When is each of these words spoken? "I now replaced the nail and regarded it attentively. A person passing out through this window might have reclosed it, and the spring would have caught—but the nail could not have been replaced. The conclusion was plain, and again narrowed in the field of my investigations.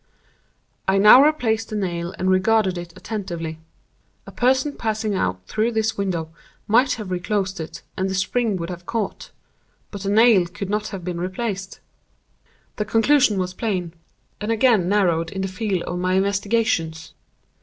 "I 0.87 0.97
now 0.97 1.23
replaced 1.23 1.69
the 1.69 1.75
nail 1.75 2.15
and 2.17 2.27
regarded 2.31 2.75
it 2.75 2.91
attentively. 2.97 3.59
A 4.25 4.31
person 4.31 4.73
passing 4.75 5.13
out 5.13 5.45
through 5.45 5.73
this 5.73 5.95
window 5.95 6.31
might 6.67 6.93
have 6.93 7.11
reclosed 7.11 7.59
it, 7.59 7.83
and 7.95 8.09
the 8.09 8.15
spring 8.15 8.55
would 8.57 8.71
have 8.71 8.87
caught—but 8.87 10.01
the 10.01 10.09
nail 10.09 10.47
could 10.47 10.71
not 10.71 10.87
have 10.87 11.03
been 11.05 11.21
replaced. 11.21 11.81
The 12.77 12.85
conclusion 12.85 13.37
was 13.37 13.53
plain, 13.53 13.93
and 14.39 14.51
again 14.51 14.89
narrowed 14.89 15.29
in 15.29 15.43
the 15.43 15.47
field 15.47 15.83
of 15.83 15.99
my 15.99 16.15
investigations. 16.15 17.13